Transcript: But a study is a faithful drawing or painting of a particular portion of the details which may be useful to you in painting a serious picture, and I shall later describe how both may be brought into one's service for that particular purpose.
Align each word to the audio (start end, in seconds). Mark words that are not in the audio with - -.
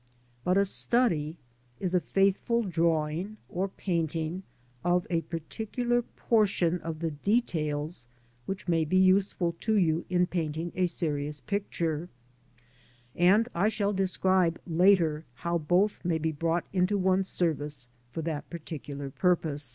But 0.43 0.57
a 0.57 0.65
study 0.65 1.37
is 1.79 1.93
a 1.93 1.99
faithful 1.99 2.63
drawing 2.63 3.37
or 3.47 3.67
painting 3.67 4.41
of 4.83 5.05
a 5.11 5.21
particular 5.21 6.01
portion 6.01 6.81
of 6.81 7.01
the 7.01 7.11
details 7.11 8.07
which 8.47 8.67
may 8.67 8.83
be 8.83 8.97
useful 8.97 9.55
to 9.59 9.75
you 9.77 10.03
in 10.09 10.25
painting 10.25 10.71
a 10.75 10.87
serious 10.87 11.39
picture, 11.41 12.09
and 13.15 13.47
I 13.53 13.69
shall 13.69 13.91
later 13.91 13.97
describe 14.55 14.59
how 15.35 15.59
both 15.59 16.03
may 16.03 16.17
be 16.17 16.31
brought 16.31 16.65
into 16.73 16.97
one's 16.97 17.27
service 17.27 17.87
for 18.11 18.23
that 18.23 18.49
particular 18.49 19.11
purpose. 19.11 19.69